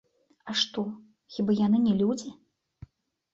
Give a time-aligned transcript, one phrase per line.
[0.53, 0.81] А што,
[1.35, 2.29] хіба яны не людзі?